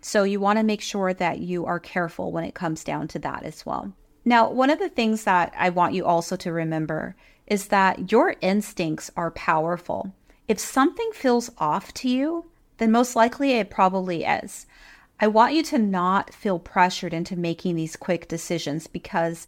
So 0.00 0.24
you 0.24 0.40
want 0.40 0.58
to 0.58 0.64
make 0.64 0.80
sure 0.80 1.14
that 1.14 1.38
you 1.38 1.64
are 1.64 1.78
careful 1.78 2.32
when 2.32 2.44
it 2.44 2.54
comes 2.54 2.82
down 2.84 3.08
to 3.08 3.18
that 3.20 3.44
as 3.44 3.64
well. 3.64 3.92
Now, 4.24 4.50
one 4.50 4.70
of 4.70 4.78
the 4.78 4.88
things 4.88 5.24
that 5.24 5.52
I 5.56 5.70
want 5.70 5.94
you 5.94 6.04
also 6.04 6.36
to 6.36 6.52
remember 6.52 7.16
is 7.46 7.68
that 7.68 8.12
your 8.12 8.36
instincts 8.40 9.10
are 9.16 9.30
powerful. 9.30 10.14
If 10.48 10.58
something 10.58 11.10
feels 11.12 11.50
off 11.58 11.92
to 11.94 12.08
you, 12.08 12.46
then 12.78 12.92
most 12.92 13.16
likely 13.16 13.52
it 13.52 13.70
probably 13.70 14.24
is. 14.24 14.66
I 15.20 15.28
want 15.28 15.54
you 15.54 15.62
to 15.64 15.78
not 15.78 16.34
feel 16.34 16.58
pressured 16.58 17.14
into 17.14 17.36
making 17.36 17.76
these 17.76 17.96
quick 17.96 18.26
decisions 18.26 18.86
because, 18.86 19.46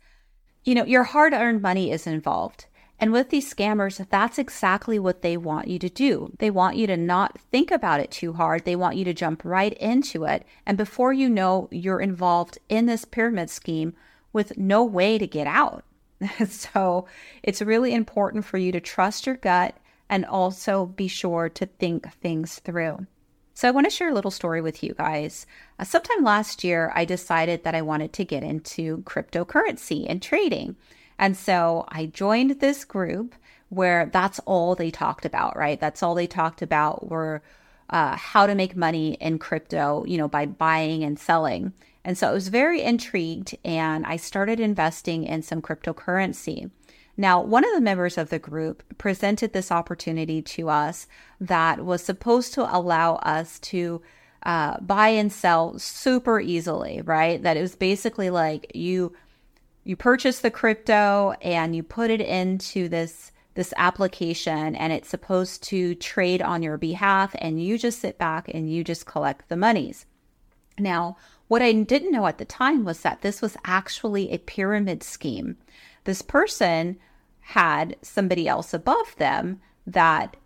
you 0.63 0.75
know, 0.75 0.85
your 0.85 1.03
hard 1.03 1.33
earned 1.33 1.63
money 1.63 1.91
is 1.91 2.07
involved. 2.07 2.67
And 2.99 3.13
with 3.13 3.31
these 3.31 3.53
scammers, 3.53 4.05
that's 4.09 4.39
exactly 4.39 4.99
what 4.99 5.23
they 5.23 5.37
want 5.37 5.69
you 5.69 5.79
to 5.81 5.89
do. 5.89 6.33
They 6.39 6.51
want 6.51 6.77
you 6.77 6.87
to 6.87 6.97
not 6.97 7.39
think 7.51 7.71
about 7.71 8.01
it 8.01 8.11
too 8.11 8.35
hard. 8.35 8.65
They 8.65 8.77
want 8.77 8.97
you 8.97 9.05
to 9.05 9.13
jump 9.15 9.45
right 9.45 9.75
into 9.75 10.25
it. 10.25 10.47
And 10.65 10.79
before 10.79 11.13
you 11.13 11.29
know, 11.29 11.69
you're 11.71 12.01
involved 12.01 12.59
in 12.69 12.87
this 12.87 13.05
pyramid 13.05 13.51
scheme 13.51 13.95
with 14.33 14.57
no 14.57 14.85
way 14.85 15.19
to 15.19 15.27
get 15.27 15.47
out. 15.47 15.85
so 16.49 17.07
it's 17.43 17.61
really 17.61 17.93
important 17.93 18.45
for 18.45 18.59
you 18.59 18.73
to 18.73 18.81
trust 18.81 19.27
your 19.27 19.37
gut 19.37 19.77
and 20.09 20.25
also 20.25 20.87
be 20.87 21.09
sure 21.09 21.49
to 21.49 21.67
think 21.67 22.13
things 22.15 22.61
through. 22.61 23.07
So, 23.57 23.69
I 23.69 23.71
want 23.71 23.85
to 23.85 23.91
share 23.91 24.11
a 24.11 24.15
little 24.15 24.33
story 24.33 24.61
with 24.61 24.83
you 24.83 24.95
guys. 24.95 25.47
Uh, 25.79 25.85
sometime 25.85 26.25
last 26.25 26.65
year, 26.65 26.91
I 26.93 27.05
decided 27.05 27.63
that 27.63 27.75
I 27.75 27.83
wanted 27.83 28.13
to 28.15 28.25
get 28.25 28.43
into 28.43 29.03
cryptocurrency 29.03 30.07
and 30.09 30.21
trading. 30.21 30.75
And 31.19 31.37
so 31.37 31.85
I 31.89 32.07
joined 32.07 32.61
this 32.61 32.85
group 32.85 33.35
where 33.69 34.07
that's 34.07 34.41
all 34.41 34.75
they 34.75 34.91
talked 34.91 35.25
about, 35.25 35.57
right? 35.57 35.81
That's 35.81 36.03
all 36.03 36.15
they 36.15 36.27
talked 36.27 36.63
about 36.63 37.09
were 37.09 37.43
uh, 37.91 38.17
how 38.17 38.47
to 38.47 38.55
make 38.55 38.77
money 38.77 39.15
in 39.21 39.39
crypto, 39.39 40.05
you 40.07 40.17
know, 40.17 40.29
by 40.29 40.47
buying 40.47 41.05
and 41.05 41.19
selling. 41.19 41.73
And 42.05 42.19
so 42.19 42.29
I 42.29 42.33
was 42.33 42.49
very 42.49 42.83
intrigued 42.83 43.57
and 43.65 44.05
I 44.07 44.17
started 44.17 44.61
investing 44.61 45.25
in 45.25 45.43
some 45.43 45.63
cryptocurrency. 45.63 46.71
Now, 47.17 47.41
one 47.41 47.65
of 47.65 47.73
the 47.75 47.81
members 47.81 48.19
of 48.19 48.31
the 48.31 48.39
group 48.39 48.83
presented 48.99 49.53
this 49.53 49.71
opportunity 49.71 50.43
to 50.43 50.69
us 50.69 51.07
that 51.41 51.85
was 51.85 52.03
supposed 52.03 52.55
to 52.55 52.77
allow 52.77 53.17
us 53.17 53.59
to 53.61 54.03
uh, 54.43 54.79
buy 54.81 55.09
and 55.09 55.33
sell 55.33 55.79
super 55.79 56.41
easily, 56.41 57.01
right? 57.03 57.43
That 57.43 57.57
it 57.57 57.63
was 57.63 57.77
basically 57.77 58.31
like 58.31 58.73
you 58.75 59.15
you 59.85 59.97
purchase 59.97 60.41
the 60.41 60.51
crypto 60.51 61.35
and 61.43 61.77
you 61.77 61.83
put 61.83 62.11
it 62.11 62.21
into 62.21 62.89
this 62.89 63.31
this 63.55 63.73
application 63.77 64.75
and 64.75 64.93
it's 64.93 65.09
supposed 65.09 65.63
to 65.63 65.95
trade 65.95 66.43
on 66.43 66.61
your 66.61 66.77
behalf 66.77 67.37
and 67.39 67.63
you 67.63 67.79
just 67.79 68.01
sit 68.01 68.19
back 68.19 68.51
and 68.53 68.69
you 68.69 68.83
just 68.83 69.07
collect 69.07 69.49
the 69.49 69.57
monies. 69.57 70.07
Now, 70.77 71.17
what 71.47 71.63
I 71.63 71.71
didn't 71.71 72.11
know 72.11 72.27
at 72.27 72.39
the 72.39 72.45
time 72.45 72.85
was 72.85 73.03
that 73.03 73.23
this 73.23 73.41
was 73.41 73.57
actually 73.65 74.33
a 74.33 74.39
pyramid 74.39 75.05
scheme 75.05 75.57
this 76.05 76.23
person 76.23 76.99
had 77.41 77.97
somebody 78.03 78.47
else 78.47 78.73
above 78.73 79.17
them 79.17 79.61
that 79.87 80.37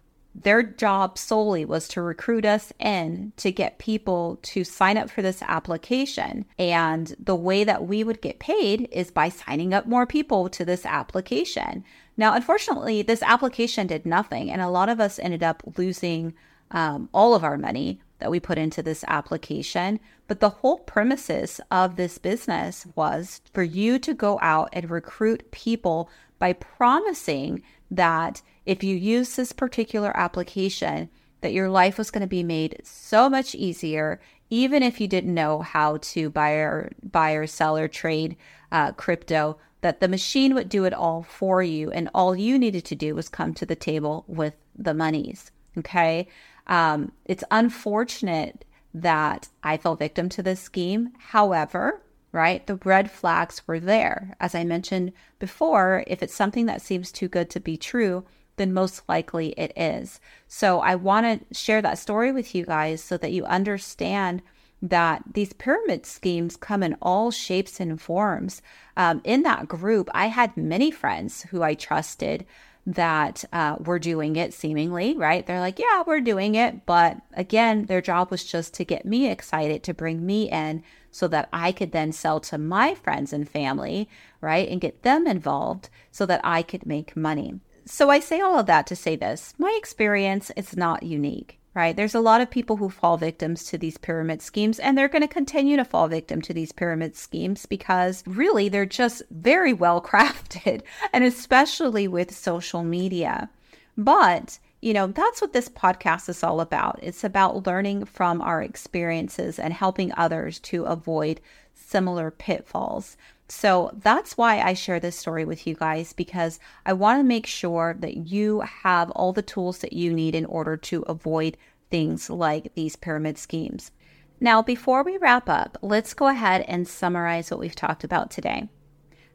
their 0.42 0.62
job 0.62 1.18
solely 1.18 1.64
was 1.64 1.88
to 1.88 2.02
recruit 2.02 2.44
us 2.44 2.72
in 2.78 3.32
to 3.36 3.50
get 3.50 3.78
people 3.78 4.38
to 4.42 4.64
sign 4.64 4.96
up 4.96 5.10
for 5.10 5.22
this 5.22 5.42
application. 5.42 6.44
And 6.58 7.14
the 7.18 7.34
way 7.34 7.64
that 7.64 7.86
we 7.86 8.04
would 8.04 8.20
get 8.20 8.38
paid 8.38 8.88
is 8.92 9.10
by 9.10 9.28
signing 9.28 9.74
up 9.74 9.86
more 9.86 10.06
people 10.06 10.48
to 10.50 10.64
this 10.64 10.86
application. 10.86 11.84
Now, 12.16 12.34
unfortunately, 12.34 13.02
this 13.02 13.22
application 13.22 13.86
did 13.86 14.04
nothing, 14.04 14.50
and 14.50 14.60
a 14.60 14.68
lot 14.68 14.88
of 14.88 15.00
us 15.00 15.18
ended 15.18 15.42
up 15.42 15.62
losing 15.76 16.34
um, 16.70 17.08
all 17.12 17.34
of 17.34 17.44
our 17.44 17.56
money 17.56 18.00
that 18.18 18.30
we 18.30 18.40
put 18.40 18.58
into 18.58 18.82
this 18.82 19.04
application. 19.06 20.00
But 20.26 20.40
the 20.40 20.50
whole 20.50 20.78
premises 20.78 21.60
of 21.70 21.96
this 21.96 22.18
business 22.18 22.86
was 22.94 23.40
for 23.52 23.62
you 23.62 23.98
to 24.00 24.14
go 24.14 24.38
out 24.42 24.68
and 24.72 24.90
recruit 24.90 25.50
people 25.50 26.10
by 26.38 26.52
promising 26.52 27.62
that 27.90 28.42
if 28.68 28.84
you 28.84 28.94
use 28.94 29.34
this 29.34 29.52
particular 29.52 30.14
application, 30.14 31.08
that 31.40 31.54
your 31.54 31.70
life 31.70 31.96
was 31.96 32.10
going 32.10 32.20
to 32.20 32.26
be 32.26 32.42
made 32.42 32.78
so 32.84 33.30
much 33.30 33.54
easier, 33.54 34.20
even 34.50 34.82
if 34.82 35.00
you 35.00 35.08
didn't 35.08 35.32
know 35.32 35.60
how 35.60 35.96
to 36.02 36.28
buy 36.28 36.50
or 36.50 36.90
buy 37.02 37.32
or 37.32 37.46
sell 37.46 37.78
or 37.78 37.88
trade 37.88 38.36
uh, 38.70 38.92
crypto. 38.92 39.58
That 39.80 40.00
the 40.00 40.08
machine 40.08 40.54
would 40.54 40.68
do 40.68 40.84
it 40.84 40.92
all 40.92 41.22
for 41.22 41.62
you, 41.62 41.90
and 41.92 42.10
all 42.12 42.36
you 42.36 42.58
needed 42.58 42.84
to 42.86 42.94
do 42.94 43.14
was 43.14 43.30
come 43.30 43.54
to 43.54 43.64
the 43.64 43.76
table 43.76 44.24
with 44.26 44.54
the 44.76 44.92
monies. 44.92 45.50
Okay, 45.78 46.28
um, 46.66 47.12
it's 47.24 47.44
unfortunate 47.50 48.66
that 48.92 49.48
I 49.62 49.78
fell 49.78 49.94
victim 49.94 50.28
to 50.30 50.42
this 50.42 50.60
scheme. 50.60 51.12
However, 51.18 52.02
right, 52.32 52.66
the 52.66 52.76
red 52.84 53.10
flags 53.10 53.62
were 53.66 53.80
there. 53.80 54.34
As 54.40 54.54
I 54.54 54.64
mentioned 54.64 55.12
before, 55.38 56.04
if 56.06 56.22
it's 56.22 56.34
something 56.34 56.66
that 56.66 56.82
seems 56.82 57.10
too 57.10 57.28
good 57.28 57.48
to 57.50 57.60
be 57.60 57.78
true, 57.78 58.24
then 58.58 58.72
most 58.74 59.02
likely 59.08 59.48
it 59.50 59.72
is. 59.76 60.20
So 60.46 60.80
I 60.80 60.94
want 60.94 61.48
to 61.48 61.54
share 61.54 61.80
that 61.82 61.98
story 61.98 62.32
with 62.32 62.54
you 62.54 62.66
guys 62.66 63.02
so 63.02 63.16
that 63.16 63.32
you 63.32 63.44
understand 63.44 64.42
that 64.80 65.22
these 65.32 65.52
pyramid 65.54 66.06
schemes 66.06 66.56
come 66.56 66.82
in 66.82 66.96
all 67.02 67.30
shapes 67.30 67.80
and 67.80 68.00
forms. 68.00 68.62
Um, 68.96 69.20
in 69.24 69.42
that 69.42 69.66
group, 69.66 70.08
I 70.14 70.26
had 70.26 70.56
many 70.56 70.90
friends 70.90 71.42
who 71.50 71.62
I 71.62 71.74
trusted 71.74 72.46
that 72.86 73.44
uh, 73.52 73.76
were 73.80 73.98
doing 73.98 74.36
it 74.36 74.54
seemingly, 74.54 75.14
right? 75.14 75.46
They're 75.46 75.60
like, 75.60 75.78
yeah, 75.78 76.02
we're 76.06 76.20
doing 76.20 76.54
it. 76.54 76.86
But 76.86 77.18
again, 77.34 77.84
their 77.84 78.00
job 78.00 78.30
was 78.30 78.44
just 78.44 78.72
to 78.74 78.84
get 78.84 79.04
me 79.04 79.28
excited, 79.28 79.82
to 79.82 79.92
bring 79.94 80.24
me 80.24 80.50
in 80.50 80.82
so 81.10 81.28
that 81.28 81.50
I 81.52 81.72
could 81.72 81.92
then 81.92 82.12
sell 82.12 82.40
to 82.40 82.56
my 82.56 82.94
friends 82.94 83.32
and 83.32 83.48
family, 83.48 84.08
right? 84.40 84.68
And 84.68 84.80
get 84.80 85.02
them 85.02 85.26
involved 85.26 85.90
so 86.10 86.24
that 86.26 86.40
I 86.44 86.62
could 86.62 86.86
make 86.86 87.14
money. 87.14 87.60
So 87.88 88.10
I 88.10 88.20
say 88.20 88.40
all 88.40 88.58
of 88.58 88.66
that 88.66 88.86
to 88.88 88.96
say 88.96 89.16
this 89.16 89.54
my 89.58 89.74
experience 89.78 90.50
is 90.56 90.76
not 90.76 91.02
unique 91.02 91.58
right? 91.78 91.94
There's 91.94 92.16
a 92.16 92.20
lot 92.20 92.40
of 92.40 92.50
people 92.50 92.78
who 92.78 92.90
fall 92.90 93.16
victims 93.16 93.62
to 93.66 93.78
these 93.78 93.98
pyramid 93.98 94.42
schemes, 94.42 94.80
and 94.80 94.98
they're 94.98 95.06
going 95.06 95.22
to 95.22 95.28
continue 95.28 95.76
to 95.76 95.84
fall 95.84 96.08
victim 96.08 96.42
to 96.42 96.52
these 96.52 96.72
pyramid 96.72 97.14
schemes 97.14 97.66
because 97.66 98.24
really 98.26 98.68
they're 98.68 98.84
just 98.84 99.22
very 99.30 99.72
well 99.72 100.02
crafted, 100.10 100.82
and 101.12 101.22
especially 101.22 102.08
with 102.08 102.34
social 102.34 102.82
media. 102.82 103.48
But 103.96 104.58
you 104.80 104.92
know, 104.92 105.06
that's 105.08 105.40
what 105.40 105.52
this 105.52 105.68
podcast 105.68 106.28
is 106.28 106.42
all 106.42 106.60
about. 106.60 106.98
It's 107.00 107.22
about 107.22 107.66
learning 107.66 108.06
from 108.06 108.40
our 108.40 108.60
experiences 108.60 109.58
and 109.58 109.72
helping 109.72 110.12
others 110.16 110.58
to 110.60 110.84
avoid 110.84 111.40
similar 111.74 112.30
pitfalls. 112.32 113.16
So 113.48 113.90
that's 113.94 114.36
why 114.36 114.60
I 114.60 114.74
share 114.74 115.00
this 115.00 115.16
story 115.16 115.44
with 115.46 115.66
you 115.66 115.74
guys 115.74 116.12
because 116.12 116.60
I 116.84 116.92
want 116.92 117.18
to 117.18 117.24
make 117.24 117.46
sure 117.46 117.96
that 118.00 118.28
you 118.28 118.60
have 118.60 119.10
all 119.12 119.32
the 119.32 119.42
tools 119.42 119.78
that 119.78 119.94
you 119.94 120.12
need 120.12 120.34
in 120.34 120.44
order 120.44 120.76
to 120.76 121.02
avoid 121.02 121.56
things 121.90 122.28
like 122.28 122.74
these 122.74 122.96
pyramid 122.96 123.38
schemes. 123.38 123.90
Now, 124.38 124.62
before 124.62 125.02
we 125.02 125.16
wrap 125.16 125.48
up, 125.48 125.78
let's 125.82 126.14
go 126.14 126.28
ahead 126.28 126.60
and 126.68 126.86
summarize 126.86 127.50
what 127.50 127.58
we've 127.58 127.74
talked 127.74 128.04
about 128.04 128.30
today. 128.30 128.68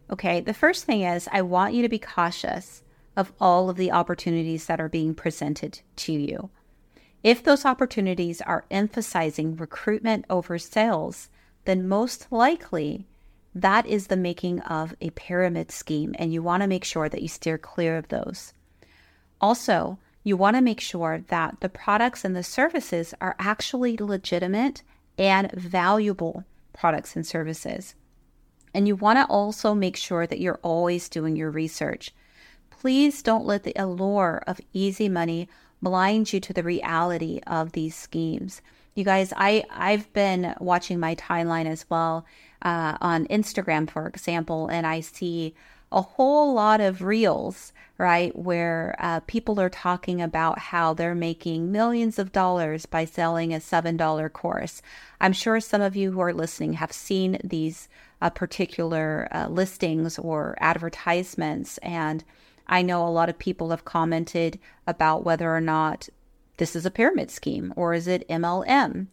Okay, 0.09 0.39
the 0.41 0.53
first 0.53 0.85
thing 0.85 1.01
is 1.01 1.27
I 1.31 1.41
want 1.41 1.73
you 1.73 1.81
to 1.81 1.89
be 1.89 1.99
cautious 1.99 2.83
of 3.17 3.33
all 3.39 3.69
of 3.69 3.77
the 3.77 3.91
opportunities 3.91 4.67
that 4.67 4.79
are 4.79 4.89
being 4.89 5.15
presented 5.15 5.81
to 5.97 6.13
you. 6.13 6.51
If 7.23 7.43
those 7.43 7.65
opportunities 7.65 8.41
are 8.41 8.65
emphasizing 8.69 9.55
recruitment 9.55 10.25
over 10.29 10.57
sales, 10.59 11.29
then 11.65 11.87
most 11.87 12.27
likely 12.31 13.07
that 13.55 13.85
is 13.85 14.07
the 14.07 14.17
making 14.17 14.59
of 14.61 14.95
a 15.01 15.11
pyramid 15.11 15.71
scheme, 15.71 16.15
and 16.17 16.33
you 16.33 16.41
want 16.41 16.61
to 16.61 16.67
make 16.67 16.83
sure 16.83 17.09
that 17.09 17.21
you 17.21 17.27
steer 17.27 17.57
clear 17.57 17.97
of 17.97 18.07
those. 18.07 18.53
Also, 19.39 19.99
you 20.23 20.37
want 20.37 20.55
to 20.55 20.61
make 20.61 20.79
sure 20.79 21.23
that 21.27 21.57
the 21.59 21.69
products 21.69 22.23
and 22.23 22.35
the 22.35 22.43
services 22.43 23.13
are 23.19 23.35
actually 23.37 23.97
legitimate 23.97 24.81
and 25.17 25.51
valuable 25.51 26.45
products 26.71 27.15
and 27.15 27.27
services. 27.27 27.95
And 28.73 28.87
you 28.87 28.95
want 28.95 29.19
to 29.19 29.25
also 29.25 29.75
make 29.75 29.97
sure 29.97 30.25
that 30.25 30.39
you're 30.39 30.59
always 30.63 31.09
doing 31.09 31.35
your 31.35 31.51
research. 31.51 32.11
Please 32.69 33.21
don't 33.21 33.45
let 33.45 33.63
the 33.63 33.73
allure 33.75 34.41
of 34.47 34.59
easy 34.73 35.09
money 35.09 35.47
blind 35.81 36.33
you 36.33 36.39
to 36.39 36.53
the 36.53 36.63
reality 36.63 37.39
of 37.45 37.73
these 37.73 37.95
schemes. 37.95 38.61
You 38.95 39.03
guys, 39.03 39.33
I 39.35 39.63
I've 39.71 40.11
been 40.13 40.53
watching 40.59 40.99
my 40.99 41.15
timeline 41.15 41.65
as 41.65 41.85
well 41.89 42.25
uh, 42.61 42.97
on 43.01 43.25
Instagram, 43.27 43.89
for 43.89 44.07
example, 44.07 44.67
and 44.67 44.85
I 44.85 44.99
see 44.99 45.55
a 45.91 46.01
whole 46.01 46.53
lot 46.53 46.79
of 46.79 47.01
reels, 47.01 47.73
right, 47.97 48.35
where 48.37 48.95
uh, 48.99 49.19
people 49.21 49.59
are 49.59 49.69
talking 49.69 50.21
about 50.21 50.59
how 50.59 50.93
they're 50.93 51.15
making 51.15 51.71
millions 51.71 52.19
of 52.19 52.31
dollars 52.31 52.85
by 52.85 53.05
selling 53.05 53.51
a 53.51 53.59
seven 53.59 53.97
dollar 53.97 54.29
course. 54.29 54.83
I'm 55.19 55.33
sure 55.33 55.59
some 55.59 55.81
of 55.81 55.95
you 55.95 56.11
who 56.11 56.19
are 56.19 56.33
listening 56.33 56.73
have 56.73 56.91
seen 56.91 57.39
these 57.43 57.89
uh, 58.21 58.29
particular 58.29 59.27
uh, 59.31 59.47
listings 59.47 60.19
or 60.19 60.55
advertisements, 60.59 61.79
and 61.79 62.23
I 62.67 62.83
know 62.83 63.07
a 63.07 63.09
lot 63.09 63.29
of 63.29 63.39
people 63.39 63.71
have 63.71 63.85
commented 63.85 64.59
about 64.85 65.23
whether 65.23 65.53
or 65.53 65.61
not 65.61 66.09
this 66.57 66.75
is 66.75 66.85
a 66.85 66.91
pyramid 66.91 67.31
scheme 67.31 67.73
or 67.75 67.93
is 67.93 68.07
it 68.07 68.27
MLM? 68.29 69.07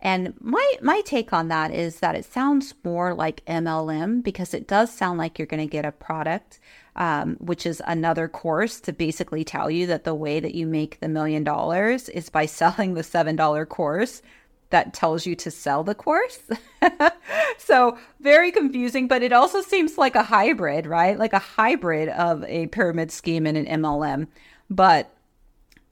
And 0.00 0.34
my 0.38 0.74
my 0.82 1.00
take 1.00 1.32
on 1.32 1.48
that 1.48 1.70
is 1.70 2.00
that 2.00 2.14
it 2.14 2.26
sounds 2.26 2.74
more 2.84 3.14
like 3.14 3.44
MLM 3.46 4.22
because 4.22 4.52
it 4.52 4.68
does 4.68 4.92
sound 4.92 5.18
like 5.18 5.38
you're 5.38 5.46
going 5.46 5.66
to 5.66 5.70
get 5.70 5.86
a 5.86 5.92
product, 5.92 6.60
um, 6.94 7.36
which 7.36 7.64
is 7.64 7.80
another 7.86 8.28
course 8.28 8.80
to 8.80 8.92
basically 8.92 9.44
tell 9.44 9.70
you 9.70 9.86
that 9.86 10.04
the 10.04 10.14
way 10.14 10.40
that 10.40 10.54
you 10.54 10.66
make 10.66 11.00
the 11.00 11.08
million 11.08 11.42
dollars 11.42 12.10
is 12.10 12.28
by 12.28 12.44
selling 12.60 12.92
the 12.92 13.02
seven 13.02 13.34
dollar 13.34 13.64
course 13.64 14.20
that 14.70 14.92
tells 14.92 15.24
you 15.24 15.34
to 15.36 15.50
sell 15.50 15.84
the 15.84 15.94
course. 15.94 16.40
so 17.58 17.96
very 18.20 18.50
confusing, 18.50 19.08
but 19.08 19.22
it 19.22 19.32
also 19.32 19.62
seems 19.62 19.96
like 19.96 20.16
a 20.16 20.22
hybrid, 20.22 20.84
right? 20.84 21.18
Like 21.18 21.32
a 21.32 21.38
hybrid 21.38 22.08
of 22.10 22.44
a 22.44 22.66
pyramid 22.66 23.10
scheme 23.12 23.46
and 23.46 23.56
an 23.56 23.80
MLM. 23.80 24.26
But 24.68 25.10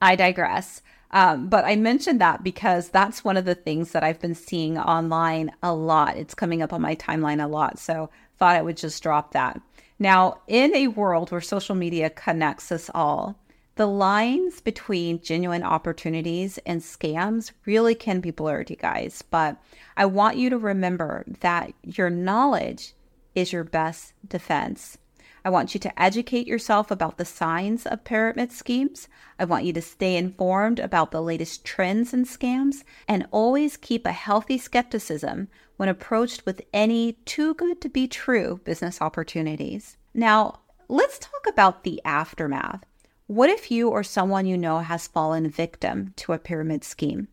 I 0.03 0.17
digress. 0.17 0.83
Um, 1.13 1.49
but 1.49 1.65
I 1.65 1.77
mentioned 1.77 2.21
that 2.21 2.43
because 2.43 2.89
that's 2.89 3.23
one 3.23 3.37
of 3.37 3.45
the 3.45 3.55
things 3.55 3.93
that 3.93 4.03
I've 4.03 4.21
been 4.21 4.35
seeing 4.35 4.79
online 4.79 5.53
a 5.63 5.75
lot. 5.75 6.17
It's 6.17 6.35
coming 6.35 6.63
up 6.63 6.73
on 6.73 6.81
my 6.81 6.95
timeline 6.97 7.43
a 7.43 7.49
lot. 7.49 7.79
So 7.79 8.09
thought 8.39 8.57
I 8.57 8.63
would 8.63 8.77
just 8.77 9.03
drop 9.03 9.33
that. 9.33 9.61
Now, 9.99 10.41
in 10.49 10.75
a 10.75 10.89
world 10.89 11.31
where 11.31 11.41
social 11.41 11.75
media 11.75 12.11
connects 12.11 12.73
us 12.73 12.91
all, 12.95 13.39
the 13.77 13.87
lines 13.87 14.61
between 14.61 15.23
genuine 15.23 15.63
opportunities 15.63 16.59
and 16.67 16.81
scams 16.81 17.53
really 17.65 17.95
can 17.95 18.21
be 18.21 18.31
blurred, 18.31 18.69
you 18.69 18.77
guys. 18.77 19.23
But 19.23 19.63
I 19.97 20.07
want 20.07 20.37
you 20.37 20.51
to 20.51 20.59
remember 20.59 21.25
that 21.41 21.73
your 21.83 22.11
knowledge 22.11 22.95
is 23.35 23.53
your 23.53 23.65
best 23.65 24.13
defense. 24.27 24.99
I 25.45 25.51
want 25.51 25.75
you 25.75 25.81
to 25.81 26.03
educate 26.03 26.47
yourself 26.47 26.91
about 26.91 27.19
the 27.19 27.25
signs 27.25 27.85
of 27.85 28.05
pyramid 28.05 28.53
schemes. 28.53 29.09
I 29.41 29.45
want 29.45 29.65
you 29.65 29.73
to 29.73 29.83
stay 29.83 30.17
informed 30.17 30.79
about 30.79 31.11
the 31.11 31.21
latest 31.21 31.65
trends 31.65 32.15
and 32.15 32.27
scams 32.27 32.85
and 33.09 33.27
always 33.33 33.77
keep 33.77 34.07
a 34.07 34.13
healthy 34.13 34.57
skepticism 34.57 35.49
when 35.77 35.89
approached 35.89 36.47
with 36.47 36.63
any 36.73 37.15
too 37.25 37.55
good 37.55 37.81
to 37.81 37.89
be 37.89 38.07
true 38.07 38.61
business 38.65 39.03
opportunities. 39.03 39.97
Now, 40.15 40.61
let's 40.89 41.19
talk 41.19 41.47
about 41.49 41.83
the 41.83 42.01
aftermath. 42.05 42.85
What 43.27 43.51
if 43.51 43.71
you 43.71 43.89
or 43.89 44.05
someone 44.05 44.47
you 44.47 44.57
know 44.57 44.79
has 44.79 45.09
fallen 45.09 45.49
victim 45.49 46.13
to 46.17 46.35
a 46.35 46.39
pyramid 46.39 46.85
scheme? 46.85 47.27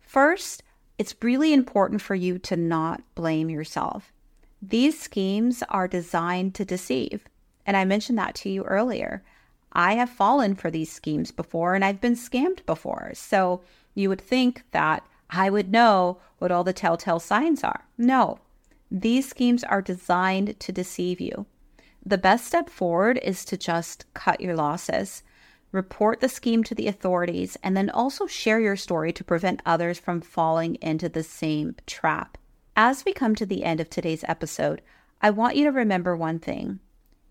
First, 0.00 0.62
it's 0.96 1.16
really 1.22 1.52
important 1.52 2.02
for 2.02 2.14
you 2.14 2.38
to 2.38 2.54
not 2.54 3.02
blame 3.16 3.50
yourself. 3.50 4.12
These 4.60 5.00
schemes 5.00 5.64
are 5.68 5.88
designed 5.88 6.54
to 6.54 6.64
deceive. 6.64 7.24
And 7.66 7.76
I 7.76 7.84
mentioned 7.84 8.18
that 8.18 8.34
to 8.36 8.50
you 8.50 8.64
earlier. 8.64 9.22
I 9.72 9.94
have 9.94 10.10
fallen 10.10 10.54
for 10.54 10.70
these 10.70 10.92
schemes 10.92 11.30
before 11.30 11.74
and 11.74 11.84
I've 11.84 12.00
been 12.00 12.14
scammed 12.14 12.64
before. 12.66 13.12
So 13.14 13.62
you 13.94 14.08
would 14.08 14.20
think 14.20 14.64
that 14.72 15.04
I 15.30 15.48
would 15.48 15.70
know 15.70 16.18
what 16.38 16.52
all 16.52 16.64
the 16.64 16.72
telltale 16.72 17.20
signs 17.20 17.64
are. 17.64 17.84
No, 17.96 18.38
these 18.90 19.28
schemes 19.28 19.64
are 19.64 19.80
designed 19.80 20.60
to 20.60 20.72
deceive 20.72 21.20
you. 21.20 21.46
The 22.04 22.18
best 22.18 22.46
step 22.46 22.68
forward 22.68 23.18
is 23.22 23.44
to 23.46 23.56
just 23.56 24.04
cut 24.12 24.40
your 24.40 24.54
losses, 24.54 25.22
report 25.70 26.20
the 26.20 26.28
scheme 26.28 26.62
to 26.64 26.74
the 26.74 26.88
authorities, 26.88 27.56
and 27.62 27.76
then 27.76 27.88
also 27.88 28.26
share 28.26 28.60
your 28.60 28.76
story 28.76 29.12
to 29.12 29.24
prevent 29.24 29.62
others 29.64 29.98
from 29.98 30.20
falling 30.20 30.74
into 30.82 31.08
the 31.08 31.22
same 31.22 31.76
trap. 31.86 32.36
As 32.76 33.04
we 33.04 33.12
come 33.12 33.34
to 33.36 33.46
the 33.46 33.64
end 33.64 33.80
of 33.80 33.88
today's 33.88 34.24
episode, 34.28 34.82
I 35.22 35.30
want 35.30 35.56
you 35.56 35.64
to 35.64 35.72
remember 35.72 36.16
one 36.16 36.38
thing 36.38 36.80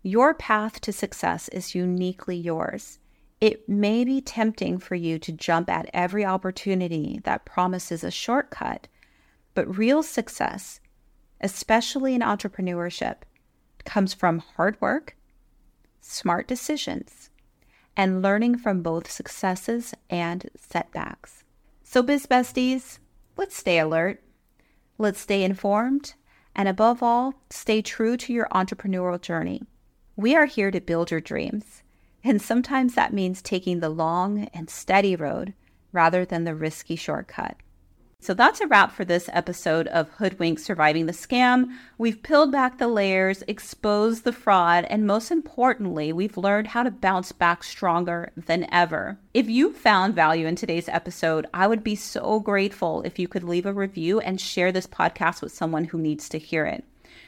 your 0.02 0.34
path 0.34 0.80
to 0.80 0.92
success 0.92 1.48
is 1.48 1.74
uniquely 1.74 2.36
yours. 2.36 2.98
It 3.40 3.68
may 3.68 4.04
be 4.04 4.20
tempting 4.20 4.78
for 4.78 4.94
you 4.94 5.18
to 5.20 5.32
jump 5.32 5.68
at 5.70 5.90
every 5.92 6.24
opportunity 6.24 7.20
that 7.24 7.44
promises 7.44 8.02
a 8.02 8.10
shortcut, 8.10 8.88
but 9.54 9.78
real 9.78 10.02
success, 10.02 10.80
especially 11.40 12.14
in 12.14 12.20
entrepreneurship, 12.20 13.18
comes 13.84 14.14
from 14.14 14.38
hard 14.38 14.80
work, 14.80 15.16
smart 16.00 16.48
decisions, 16.48 17.30
and 17.96 18.22
learning 18.22 18.58
from 18.58 18.82
both 18.82 19.10
successes 19.10 19.94
and 20.08 20.50
setbacks. 20.56 21.44
So, 21.82 22.02
Biz 22.02 22.26
Besties, 22.26 22.98
let's 23.36 23.56
stay 23.56 23.78
alert, 23.78 24.22
let's 24.98 25.20
stay 25.20 25.44
informed, 25.44 26.14
and 26.56 26.68
above 26.68 27.02
all, 27.02 27.34
stay 27.50 27.82
true 27.82 28.16
to 28.16 28.32
your 28.32 28.48
entrepreneurial 28.52 29.20
journey. 29.20 29.62
We 30.22 30.36
are 30.36 30.46
here 30.46 30.70
to 30.70 30.80
build 30.80 31.10
your 31.10 31.20
dreams. 31.20 31.82
And 32.22 32.40
sometimes 32.40 32.94
that 32.94 33.12
means 33.12 33.42
taking 33.42 33.80
the 33.80 33.88
long 33.88 34.48
and 34.54 34.70
steady 34.70 35.16
road 35.16 35.52
rather 35.90 36.24
than 36.24 36.44
the 36.44 36.54
risky 36.54 36.94
shortcut. 36.94 37.56
So 38.20 38.32
that's 38.32 38.60
a 38.60 38.68
wrap 38.68 38.92
for 38.92 39.04
this 39.04 39.28
episode 39.32 39.88
of 39.88 40.08
Hoodwink 40.10 40.60
Surviving 40.60 41.06
the 41.06 41.12
Scam. 41.12 41.76
We've 41.98 42.22
peeled 42.22 42.52
back 42.52 42.78
the 42.78 42.86
layers, 42.86 43.42
exposed 43.48 44.22
the 44.22 44.32
fraud, 44.32 44.84
and 44.84 45.08
most 45.08 45.32
importantly, 45.32 46.12
we've 46.12 46.36
learned 46.36 46.68
how 46.68 46.84
to 46.84 46.92
bounce 46.92 47.32
back 47.32 47.64
stronger 47.64 48.30
than 48.36 48.72
ever. 48.72 49.18
If 49.34 49.50
you 49.50 49.72
found 49.72 50.14
value 50.14 50.46
in 50.46 50.54
today's 50.54 50.88
episode, 50.88 51.48
I 51.52 51.66
would 51.66 51.82
be 51.82 51.96
so 51.96 52.38
grateful 52.38 53.02
if 53.02 53.18
you 53.18 53.26
could 53.26 53.42
leave 53.42 53.66
a 53.66 53.72
review 53.72 54.20
and 54.20 54.40
share 54.40 54.70
this 54.70 54.86
podcast 54.86 55.42
with 55.42 55.50
someone 55.50 55.86
who 55.86 55.98
needs 55.98 56.28
to 56.28 56.38
hear 56.38 56.64
it. 56.64 56.84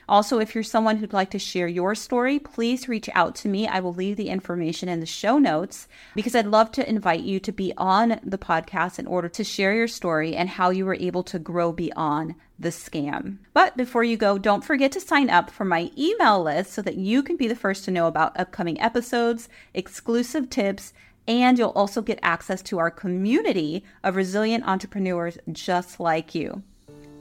Also, 0.08 0.38
if 0.38 0.54
you're 0.54 0.64
someone 0.64 0.96
who'd 0.96 1.12
like 1.12 1.30
to 1.30 1.38
share 1.38 1.68
your 1.68 1.94
story, 1.94 2.38
please 2.38 2.88
reach 2.88 3.08
out 3.14 3.34
to 3.34 3.48
me. 3.48 3.66
I 3.66 3.80
will 3.80 3.94
leave 3.94 4.16
the 4.16 4.28
information 4.28 4.88
in 4.88 5.00
the 5.00 5.06
show 5.06 5.38
notes 5.38 5.88
because 6.14 6.34
I'd 6.34 6.46
love 6.46 6.70
to 6.72 6.88
invite 6.88 7.20
you 7.20 7.40
to 7.40 7.52
be 7.52 7.72
on 7.76 8.20
the 8.22 8.38
podcast 8.38 8.98
in 8.98 9.06
order 9.06 9.28
to 9.28 9.44
share 9.44 9.74
your 9.74 9.88
story 9.88 10.36
and 10.36 10.48
how 10.48 10.70
you 10.70 10.84
were 10.84 10.94
able 10.94 11.22
to 11.24 11.38
grow 11.38 11.72
beyond 11.72 12.34
the 12.58 12.68
scam. 12.68 13.38
But 13.52 13.76
before 13.76 14.04
you 14.04 14.16
go, 14.16 14.38
don't 14.38 14.64
forget 14.64 14.92
to 14.92 15.00
sign 15.00 15.30
up 15.30 15.50
for 15.50 15.64
my 15.64 15.90
email 15.98 16.42
list 16.42 16.72
so 16.72 16.82
that 16.82 16.96
you 16.96 17.22
can 17.22 17.36
be 17.36 17.48
the 17.48 17.56
first 17.56 17.84
to 17.84 17.90
know 17.90 18.06
about 18.06 18.38
upcoming 18.38 18.80
episodes, 18.80 19.48
exclusive 19.72 20.50
tips, 20.50 20.92
and 21.26 21.58
you'll 21.58 21.70
also 21.70 22.02
get 22.02 22.18
access 22.22 22.62
to 22.62 22.78
our 22.78 22.90
community 22.90 23.82
of 24.02 24.16
resilient 24.16 24.66
entrepreneurs 24.66 25.38
just 25.50 25.98
like 25.98 26.34
you. 26.34 26.62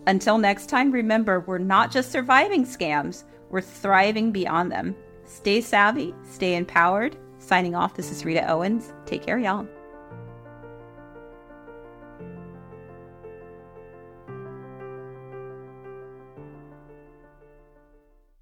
Until 0.06 0.38
next 0.38 0.68
time, 0.68 0.92
remember 0.92 1.42
we're 1.42 1.58
not 1.58 1.92
just 1.92 2.12
surviving 2.12 2.66
scams, 2.66 3.24
we're 3.50 3.62
thriving 3.62 4.32
beyond 4.32 4.72
them. 4.72 4.96
Stay 5.26 5.62
savvy, 5.62 6.14
stay 6.30 6.56
empowered. 6.56 7.16
Signing 7.40 7.76
off, 7.76 7.96
this 7.96 8.12
is 8.12 8.26
Rita 8.26 8.50
Owens. 8.50 8.94
Take 9.06 9.26
care, 9.26 9.38
y'all. 9.38 9.68